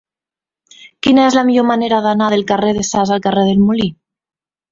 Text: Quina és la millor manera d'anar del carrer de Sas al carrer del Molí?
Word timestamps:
Quina 1.07 1.25
és 1.31 1.35
la 1.39 1.43
millor 1.49 1.67
manera 1.73 1.99
d'anar 2.07 2.31
del 2.35 2.45
carrer 2.53 2.73
de 2.79 2.87
Sas 2.89 3.13
al 3.17 3.23
carrer 3.27 3.47
del 3.51 3.61
Molí? 3.67 3.87